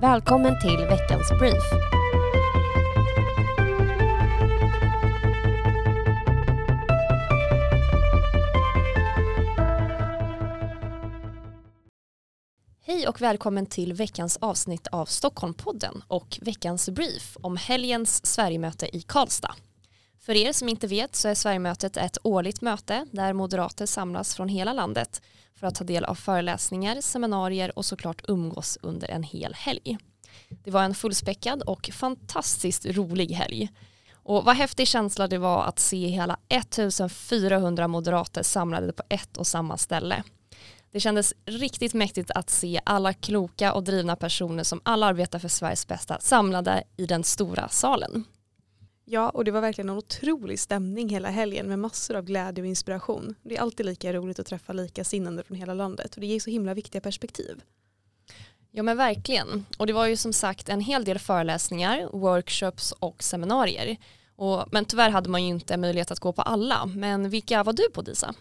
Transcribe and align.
Välkommen 0.00 0.60
till 0.60 0.76
veckans 0.76 1.30
brief. 1.38 1.62
Hej 12.80 13.08
och 13.08 13.20
välkommen 13.20 13.66
till 13.66 13.92
veckans 13.92 14.36
avsnitt 14.36 14.86
av 14.86 15.06
Stockholmpodden 15.06 16.02
och 16.08 16.38
veckans 16.42 16.88
brief 16.88 17.36
om 17.42 17.56
helgens 17.56 18.26
Sverigemöte 18.26 18.96
i 18.96 19.00
Karlstad. 19.02 19.54
För 20.26 20.36
er 20.36 20.52
som 20.52 20.68
inte 20.68 20.86
vet 20.86 21.16
så 21.16 21.28
är 21.28 21.34
Sverigemötet 21.34 21.96
ett 21.96 22.18
årligt 22.22 22.60
möte 22.60 23.06
där 23.12 23.32
moderater 23.32 23.86
samlas 23.86 24.34
från 24.34 24.48
hela 24.48 24.72
landet 24.72 25.22
för 25.54 25.66
att 25.66 25.74
ta 25.74 25.84
del 25.84 26.04
av 26.04 26.14
föreläsningar, 26.14 27.00
seminarier 27.00 27.78
och 27.78 27.84
såklart 27.84 28.24
umgås 28.28 28.78
under 28.82 29.10
en 29.10 29.22
hel 29.22 29.54
helg. 29.54 29.98
Det 30.64 30.70
var 30.70 30.82
en 30.82 30.94
fullspäckad 30.94 31.62
och 31.62 31.90
fantastiskt 31.92 32.86
rolig 32.86 33.30
helg. 33.30 33.68
Och 34.12 34.44
vad 34.44 34.56
häftig 34.56 34.88
känsla 34.88 35.28
det 35.28 35.38
var 35.38 35.64
att 35.64 35.78
se 35.78 36.06
hela 36.06 36.36
1400 36.48 37.88
moderater 37.88 38.42
samlade 38.42 38.92
på 38.92 39.02
ett 39.08 39.36
och 39.36 39.46
samma 39.46 39.76
ställe. 39.76 40.22
Det 40.92 41.00
kändes 41.00 41.34
riktigt 41.44 41.94
mäktigt 41.94 42.30
att 42.30 42.50
se 42.50 42.80
alla 42.84 43.12
kloka 43.12 43.72
och 43.72 43.84
drivna 43.84 44.16
personer 44.16 44.62
som 44.62 44.80
alla 44.84 45.06
arbetar 45.06 45.38
för 45.38 45.48
Sveriges 45.48 45.86
bästa 45.86 46.18
samlade 46.20 46.82
i 46.96 47.06
den 47.06 47.24
stora 47.24 47.68
salen. 47.68 48.24
Ja, 49.08 49.30
och 49.30 49.44
det 49.44 49.50
var 49.50 49.60
verkligen 49.60 49.88
en 49.88 49.96
otrolig 49.96 50.60
stämning 50.60 51.08
hela 51.08 51.30
helgen 51.30 51.68
med 51.68 51.78
massor 51.78 52.16
av 52.16 52.24
glädje 52.24 52.62
och 52.62 52.68
inspiration. 52.68 53.34
Det 53.42 53.56
är 53.56 53.60
alltid 53.60 53.86
lika 53.86 54.12
roligt 54.12 54.38
att 54.38 54.46
träffa 54.46 54.72
likasinnande 54.72 55.42
från 55.42 55.56
hela 55.56 55.74
landet 55.74 56.14
och 56.14 56.20
det 56.20 56.26
ger 56.26 56.40
så 56.40 56.50
himla 56.50 56.74
viktiga 56.74 57.00
perspektiv. 57.00 57.62
Ja 58.70 58.82
men 58.82 58.96
verkligen. 58.96 59.66
Och 59.78 59.86
det 59.86 59.92
var 59.92 60.06
ju 60.06 60.16
som 60.16 60.32
sagt 60.32 60.68
en 60.68 60.80
hel 60.80 61.04
del 61.04 61.18
föreläsningar, 61.18 62.08
workshops 62.12 62.92
och 62.92 63.22
seminarier. 63.22 63.96
Och, 64.36 64.64
men 64.72 64.84
tyvärr 64.84 65.10
hade 65.10 65.30
man 65.30 65.44
ju 65.44 65.48
inte 65.48 65.76
möjlighet 65.76 66.10
att 66.10 66.20
gå 66.20 66.32
på 66.32 66.42
alla. 66.42 66.86
Men 66.86 67.30
vilka 67.30 67.62
var 67.62 67.72
du 67.72 67.90
på 67.94 68.02
Disa? 68.02 68.34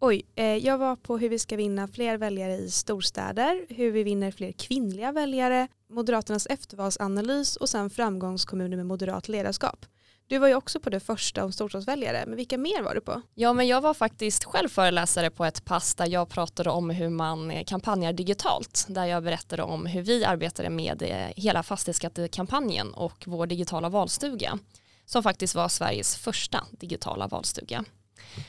Oj, 0.00 0.26
eh, 0.34 0.56
jag 0.56 0.78
var 0.78 0.96
på 0.96 1.18
hur 1.18 1.28
vi 1.28 1.38
ska 1.38 1.56
vinna 1.56 1.88
fler 1.88 2.16
väljare 2.16 2.56
i 2.56 2.70
storstäder, 2.70 3.66
hur 3.68 3.90
vi 3.90 4.02
vinner 4.02 4.30
fler 4.30 4.52
kvinnliga 4.52 5.12
väljare, 5.12 5.68
Moderaternas 5.90 6.46
eftervalsanalys 6.46 7.56
och 7.56 7.68
sen 7.68 7.90
framgångskommuner 7.90 8.76
med 8.76 8.86
moderat 8.86 9.28
ledarskap. 9.28 9.86
Du 10.26 10.38
var 10.38 10.48
ju 10.48 10.54
också 10.54 10.80
på 10.80 10.90
det 10.90 11.00
första 11.00 11.44
om 11.44 11.52
storstadsväljare, 11.52 12.24
men 12.26 12.36
vilka 12.36 12.58
mer 12.58 12.82
var 12.82 12.94
du 12.94 13.00
på? 13.00 13.22
Ja, 13.34 13.52
men 13.52 13.66
jag 13.66 13.80
var 13.80 13.94
faktiskt 13.94 14.44
själv 14.44 14.68
föreläsare 14.68 15.30
på 15.30 15.44
ett 15.44 15.64
pass 15.64 15.94
där 15.94 16.06
jag 16.06 16.28
pratade 16.28 16.70
om 16.70 16.90
hur 16.90 17.08
man 17.08 17.64
kampanjar 17.64 18.12
digitalt, 18.12 18.86
där 18.88 19.04
jag 19.04 19.22
berättade 19.22 19.62
om 19.62 19.86
hur 19.86 20.02
vi 20.02 20.24
arbetade 20.24 20.70
med 20.70 21.02
eh, 21.02 21.32
hela 21.36 21.62
fastighetsskattekampanjen 21.62 22.94
och 22.94 23.24
vår 23.26 23.46
digitala 23.46 23.88
valstuga, 23.88 24.58
som 25.04 25.22
faktiskt 25.22 25.54
var 25.54 25.68
Sveriges 25.68 26.16
första 26.16 26.64
digitala 26.70 27.26
valstuga. 27.26 27.84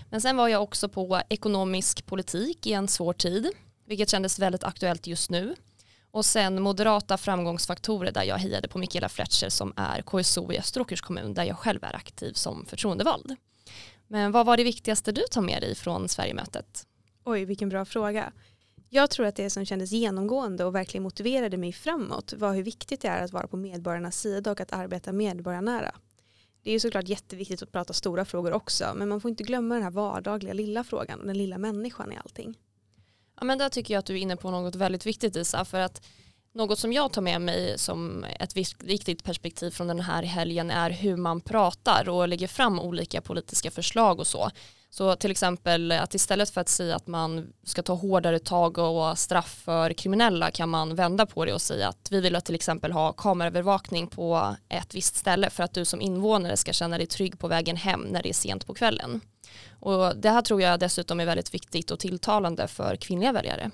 Men 0.10 0.22
sen 0.22 0.38
var 0.38 0.48
jag 0.48 0.64
också 0.64 0.90
på 0.90 1.22
ekonomisk 1.30 2.06
politik 2.06 2.68
i 2.68 2.74
en 2.74 2.88
svår 2.88 3.14
tid, 3.14 3.50
vilket 3.86 4.10
kändes 4.10 4.40
väldigt 4.40 4.64
aktuellt 4.64 5.08
just 5.08 5.30
nu. 5.30 5.56
Och 6.12 6.26
sen 6.26 6.62
moderata 6.62 7.18
framgångsfaktorer 7.18 8.12
där 8.12 8.24
jag 8.24 8.38
hejade 8.38 8.68
på 8.68 8.78
Mikaela 8.78 9.10
Fletcher 9.10 9.50
som 9.50 9.74
är 9.76 10.02
KSO 10.02 10.52
i 10.52 10.60
Österåkers 10.60 11.02
kommun 11.02 11.34
där 11.34 11.44
jag 11.44 11.58
själv 11.58 11.84
är 11.84 11.96
aktiv 11.96 12.34
som 12.34 12.66
förtroendevald. 12.66 13.36
Men 14.08 14.32
vad 14.32 14.46
var 14.46 14.58
det 14.58 14.64
viktigaste 14.64 15.12
du 15.12 15.22
tar 15.32 15.42
med 15.42 15.62
dig 15.62 15.76
från 15.76 16.10
Sverigemötet? 16.10 16.86
Oj, 17.24 17.46
vilken 17.46 17.70
bra 17.70 17.86
fråga. 17.86 18.32
Jag 18.90 19.10
tror 19.10 19.26
att 19.26 19.36
det 19.36 19.50
som 19.50 19.66
kändes 19.66 19.92
genomgående 19.92 20.66
och 20.66 20.76
verkligen 20.76 21.04
motiverade 21.04 21.58
mig 21.58 21.74
framåt 21.74 22.34
var 22.34 22.54
hur 22.54 22.64
viktigt 22.64 23.02
det 23.02 23.08
är 23.08 23.24
att 23.24 23.34
vara 23.34 23.48
på 23.48 23.58
medborgarnas 23.58 24.20
sida 24.20 24.52
och 24.52 24.62
att 24.62 24.74
arbeta 24.74 25.12
medborgarnära. 25.12 25.96
Det 26.64 26.70
är 26.70 26.74
ju 26.74 26.80
såklart 26.80 27.08
jätteviktigt 27.08 27.64
att 27.64 27.72
prata 27.72 27.94
stora 27.94 28.26
frågor 28.26 28.54
också 28.54 28.94
men 28.96 29.10
man 29.10 29.22
får 29.22 29.30
inte 29.30 29.44
glömma 29.44 29.76
den 29.76 29.84
här 29.84 29.92
vardagliga 29.92 30.54
lilla 30.54 30.84
frågan 30.84 31.20
och 31.20 31.28
den 31.28 31.38
lilla 31.38 31.58
människan 31.58 32.12
i 32.12 32.18
allting. 32.18 32.58
Ja, 33.40 33.46
men 33.46 33.58
där 33.58 33.70
tycker 33.70 33.94
jag 33.94 34.00
att 34.00 34.06
du 34.06 34.14
är 34.14 34.18
inne 34.18 34.36
på 34.36 34.52
något 34.52 34.76
väldigt 34.76 35.06
viktigt 35.06 35.36
Isa 35.36 35.66
för 35.66 35.80
att 35.80 36.02
något 36.60 36.80
som 36.80 36.94
jag 36.94 37.14
tar 37.14 37.22
med 37.22 37.42
mig 37.42 37.78
som 37.78 38.26
ett 38.40 38.58
viktigt 38.84 39.24
perspektiv 39.24 39.72
från 39.72 39.88
den 39.88 40.00
här 40.00 40.24
helgen 40.24 40.72
är 40.72 40.90
hur 40.90 41.18
man 41.18 41.42
pratar 41.42 42.10
och 42.10 42.28
lägger 42.28 42.48
fram 42.48 42.80
olika 42.80 43.22
politiska 43.22 43.72
förslag 43.72 44.20
och 44.20 44.28
så. 44.28 44.50
Så 44.90 45.16
till 45.16 45.32
exempel 45.32 45.92
att 45.92 46.16
istället 46.16 46.50
för 46.50 46.62
att 46.62 46.70
säga 46.70 46.96
att 46.96 47.08
man 47.08 47.54
ska 47.64 47.82
ta 47.82 47.94
hårdare 47.94 48.40
tag 48.40 48.78
och 48.78 49.18
straff 49.18 49.62
för 49.66 49.94
kriminella 49.94 50.52
kan 50.52 50.70
man 50.70 50.96
vända 50.96 51.26
på 51.26 51.46
det 51.46 51.54
och 51.54 51.62
säga 51.62 51.88
att 51.88 52.08
vi 52.12 52.22
vill 52.22 52.42
till 52.42 52.56
exempel 52.56 52.92
ha 52.92 53.14
kameraövervakning 53.14 54.08
på 54.08 54.56
ett 54.70 54.96
visst 54.96 55.16
ställe 55.16 55.50
för 55.50 55.64
att 55.64 55.74
du 55.74 55.86
som 55.86 56.02
invånare 56.02 56.58
ska 56.58 56.74
känna 56.74 56.98
dig 56.98 57.08
trygg 57.08 57.40
på 57.40 57.48
vägen 57.48 57.76
hem 57.76 58.02
när 58.02 58.24
det 58.24 58.30
är 58.30 58.34
sent 58.34 58.68
på 58.68 58.74
kvällen. 58.74 59.22
Och 59.80 60.16
det 60.16 60.30
här 60.30 60.42
tror 60.42 60.62
jag 60.62 60.80
dessutom 60.80 61.20
är 61.20 61.26
väldigt 61.26 61.54
viktigt 61.54 61.92
och 61.92 62.00
tilltalande 62.00 62.68
för 62.68 62.96
kvinnliga 62.96 63.32
väljare. 63.32 63.72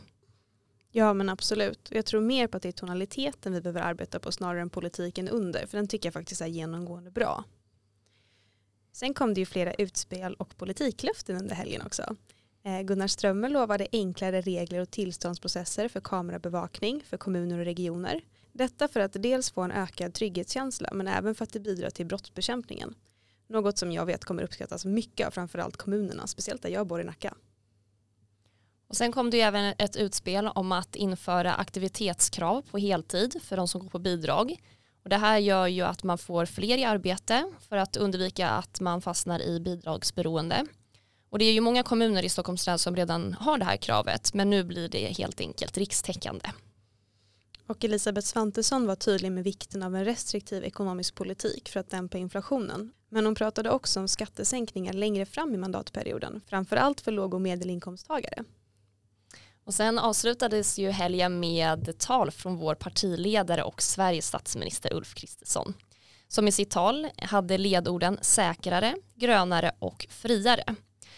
Ja 0.98 1.14
men 1.14 1.30
absolut. 1.30 1.88
Jag 1.92 2.06
tror 2.06 2.22
mer 2.22 2.48
på 2.48 2.58
att 2.58 2.64
det 2.64 2.70
är 2.70 2.72
tonaliteten 2.72 3.54
vi 3.54 3.62
behöver 3.62 3.82
arbeta 3.82 4.20
på 4.20 4.32
snarare 4.32 4.62
än 4.62 4.70
politiken 4.70 5.30
under. 5.30 5.66
För 5.66 5.78
den 5.78 5.88
tycker 5.88 6.08
jag 6.08 6.14
faktiskt 6.14 6.42
är 6.42 6.48
genomgående 6.48 7.12
bra. 7.12 7.44
Sen 8.92 9.14
kom 9.14 9.34
det 9.34 9.40
ju 9.40 9.46
flera 9.46 9.74
utspel 9.74 10.34
och 10.34 10.58
politiklöften 10.58 11.38
under 11.38 11.56
helgen 11.56 11.82
också. 11.86 12.16
Eh, 12.64 12.82
Gunnar 12.82 13.08
Strömmer 13.08 13.50
lovade 13.50 13.88
enklare 13.92 14.42
regler 14.42 14.80
och 14.80 14.92
tillståndsprocesser 14.92 15.88
för 15.88 16.02
kamerabevakning 16.02 17.04
för 17.06 17.18
kommuner 17.18 17.60
och 17.60 17.66
regioner. 17.66 18.22
Detta 18.52 18.88
för 18.88 19.00
att 19.00 19.14
dels 19.14 19.52
få 19.52 19.62
en 19.62 19.72
ökad 19.72 20.14
trygghetskänsla 20.14 20.90
men 20.94 21.08
även 21.08 21.36
för 21.36 21.44
att 21.44 21.54
det 21.54 21.60
bidrar 21.60 21.90
till 21.90 22.06
brottsbekämpningen. 22.06 22.96
Något 23.48 23.78
som 23.78 23.92
jag 23.92 24.06
vet 24.06 24.26
kommer 24.26 24.44
uppskattas 24.44 24.86
mycket 24.86 25.28
av 25.28 25.32
framförallt 25.32 25.78
kommunerna, 25.78 26.28
speciellt 26.28 26.62
där 26.62 26.70
jag 26.70 26.88
bor 26.88 27.02
i 27.02 27.04
Nacka. 27.04 27.34
Och 28.88 28.96
sen 28.96 29.12
kom 29.12 29.30
det 29.30 29.38
ju 29.38 29.44
även 29.44 29.74
ett 29.78 29.96
utspel 29.96 30.48
om 30.48 30.72
att 30.72 30.96
införa 30.96 31.54
aktivitetskrav 31.54 32.62
på 32.62 32.78
heltid 32.78 33.42
för 33.44 33.58
de 33.58 33.68
som 33.68 33.82
går 33.82 33.90
på 33.90 34.00
bidrag. 34.00 34.56
Och 35.04 35.10
det 35.10 35.18
här 35.18 35.38
gör 35.38 35.68
ju 35.68 35.82
att 35.82 36.04
man 36.04 36.18
får 36.18 36.46
fler 36.46 36.78
i 36.78 36.84
arbete 36.84 37.52
för 37.70 37.78
att 37.78 37.96
undvika 37.96 38.50
att 38.50 38.82
man 38.82 39.02
fastnar 39.02 39.42
i 39.42 39.60
bidragsberoende. 39.60 40.66
Och 41.30 41.40
det 41.40 41.46
är 41.46 41.54
ju 41.54 41.62
många 41.62 41.84
kommuner 41.84 42.24
i 42.24 42.30
Stockholms 42.30 42.68
län 42.68 42.80
som 42.80 42.96
redan 42.96 43.34
har 43.34 43.58
det 43.58 43.66
här 43.66 43.78
kravet 43.78 44.34
men 44.34 44.50
nu 44.50 44.64
blir 44.64 44.90
det 44.90 45.18
helt 45.18 45.42
enkelt 45.42 45.78
rikstäckande. 45.78 46.50
Och 47.68 47.84
Elisabeth 47.84 48.28
Svantesson 48.28 48.88
var 48.88 48.96
tydlig 48.96 49.32
med 49.32 49.44
vikten 49.44 49.84
av 49.84 49.96
en 49.96 50.06
restriktiv 50.06 50.64
ekonomisk 50.64 51.16
politik 51.16 51.70
för 51.70 51.80
att 51.80 51.90
dämpa 51.90 52.18
inflationen. 52.18 52.92
Men 53.10 53.26
hon 53.26 53.36
pratade 53.36 53.72
också 53.72 54.00
om 54.00 54.08
skattesänkningar 54.08 54.94
längre 54.94 55.26
fram 55.26 55.54
i 55.54 55.58
mandatperioden, 55.58 56.42
framförallt 56.48 57.02
för 57.02 57.12
låg 57.12 57.34
och 57.34 57.42
medelinkomsttagare. 57.42 58.44
Och 59.66 59.74
sen 59.74 60.00
avslutades 60.00 60.78
ju 60.78 60.90
helgen 60.90 61.40
med 61.40 62.00
tal 62.00 62.32
från 62.32 62.58
vår 62.58 62.76
partiledare 62.76 63.64
och 63.64 63.82
Sveriges 63.82 64.28
statsminister 64.28 64.94
Ulf 64.94 65.14
Kristersson. 65.14 65.74
Som 66.28 66.48
i 66.48 66.52
sitt 66.52 66.72
tal 66.72 67.08
hade 67.18 67.58
ledorden 67.58 68.18
säkrare, 68.22 68.96
grönare 69.16 69.72
och 69.80 70.08
friare. 70.10 70.76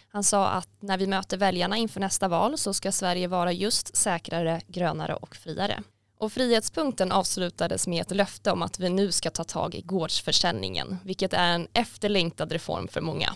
Han 0.09 0.23
sa 0.23 0.47
att 0.47 0.81
när 0.81 0.97
vi 0.97 1.07
möter 1.07 1.37
väljarna 1.37 1.77
inför 1.77 1.99
nästa 1.99 2.27
val 2.27 2.57
så 2.57 2.73
ska 2.73 2.91
Sverige 2.91 3.27
vara 3.27 3.51
just 3.51 3.95
säkrare, 3.95 4.61
grönare 4.67 5.15
och 5.15 5.35
friare. 5.35 5.83
Och 6.19 6.33
frihetspunkten 6.33 7.11
avslutades 7.11 7.87
med 7.87 8.01
ett 8.01 8.11
löfte 8.11 8.51
om 8.51 8.61
att 8.61 8.79
vi 8.79 8.89
nu 8.89 9.11
ska 9.11 9.29
ta 9.29 9.43
tag 9.43 9.75
i 9.75 9.81
gårdsförsäljningen, 9.81 10.97
vilket 11.03 11.33
är 11.33 11.47
en 11.47 11.67
efterlängtad 11.73 12.51
reform 12.51 12.87
för 12.87 13.01
många. 13.01 13.33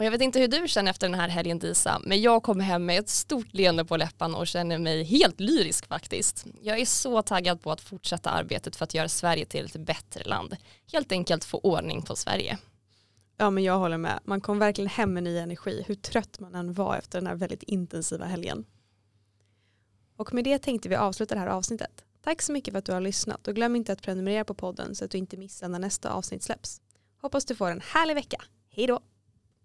Och 0.00 0.06
jag 0.06 0.10
vet 0.10 0.20
inte 0.20 0.40
hur 0.40 0.48
du 0.48 0.68
känner 0.68 0.90
efter 0.90 1.08
den 1.08 1.20
här 1.20 1.28
helgen 1.28 1.58
Disa, 1.58 2.00
men 2.04 2.22
jag 2.22 2.42
kom 2.42 2.60
hem 2.60 2.86
med 2.86 2.98
ett 2.98 3.08
stort 3.08 3.54
leende 3.54 3.84
på 3.84 3.96
läpparna 3.96 4.38
och 4.38 4.46
känner 4.46 4.78
mig 4.78 5.04
helt 5.04 5.40
lyrisk 5.40 5.86
faktiskt. 5.86 6.46
Jag 6.62 6.78
är 6.78 6.84
så 6.84 7.22
taggad 7.22 7.62
på 7.62 7.72
att 7.72 7.80
fortsätta 7.80 8.30
arbetet 8.30 8.76
för 8.76 8.84
att 8.84 8.94
göra 8.94 9.08
Sverige 9.08 9.46
till 9.46 9.64
ett 9.64 9.76
bättre 9.76 10.24
land. 10.24 10.56
Helt 10.92 11.12
enkelt 11.12 11.44
få 11.44 11.58
ordning 11.58 12.02
på 12.02 12.16
Sverige. 12.16 12.58
Ja 13.36 13.50
men 13.50 13.64
jag 13.64 13.78
håller 13.78 13.98
med. 13.98 14.20
Man 14.24 14.40
kom 14.40 14.58
verkligen 14.58 14.88
hem 14.88 15.14
med 15.14 15.22
ny 15.22 15.38
energi 15.38 15.84
hur 15.86 15.94
trött 15.94 16.40
man 16.40 16.54
än 16.54 16.72
var 16.72 16.96
efter 16.96 17.18
den 17.18 17.26
här 17.26 17.34
väldigt 17.34 17.62
intensiva 17.62 18.24
helgen. 18.24 18.64
Och 20.16 20.34
med 20.34 20.44
det 20.44 20.58
tänkte 20.58 20.88
vi 20.88 20.96
avsluta 20.96 21.34
det 21.34 21.40
här 21.40 21.46
avsnittet. 21.46 22.04
Tack 22.24 22.42
så 22.42 22.52
mycket 22.52 22.72
för 22.72 22.78
att 22.78 22.84
du 22.84 22.92
har 22.92 23.00
lyssnat 23.00 23.48
och 23.48 23.54
glöm 23.54 23.76
inte 23.76 23.92
att 23.92 24.02
prenumerera 24.02 24.44
på 24.44 24.54
podden 24.54 24.94
så 24.94 25.04
att 25.04 25.10
du 25.10 25.18
inte 25.18 25.36
missar 25.36 25.68
när 25.68 25.78
nästa 25.78 26.10
avsnitt 26.10 26.42
släpps. 26.42 26.80
Hoppas 27.20 27.44
du 27.44 27.54
får 27.54 27.70
en 27.70 27.80
härlig 27.80 28.14
vecka. 28.14 28.42
Hej 28.70 28.86
då! 28.86 29.00